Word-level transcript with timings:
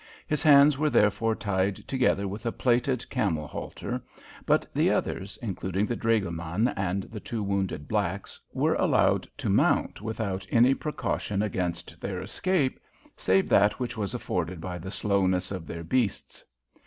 His 0.25 0.41
hands 0.41 0.79
were 0.79 0.89
therefore 0.89 1.35
tied 1.35 1.75
together 1.87 2.27
with 2.27 2.47
a 2.47 2.51
plaited 2.51 3.07
camel 3.11 3.45
halter, 3.45 4.01
but 4.47 4.65
the 4.73 4.89
others, 4.89 5.37
including 5.43 5.85
the 5.85 5.95
dragoman 5.95 6.69
and 6.69 7.03
the 7.03 7.19
two 7.19 7.43
wounded 7.43 7.87
blacks, 7.87 8.39
were 8.51 8.73
allowed 8.73 9.29
to 9.37 9.47
mount 9.47 10.01
without 10.01 10.47
any 10.49 10.73
precaution 10.73 11.43
against 11.43 12.01
their 12.01 12.19
escape, 12.19 12.79
save 13.15 13.47
that 13.49 13.79
which 13.79 13.95
was 13.95 14.15
afforded 14.15 14.59
by 14.59 14.79
the 14.79 14.89
slowness 14.89 15.51
of 15.51 15.67
their 15.67 15.83
beasts. 15.83 16.43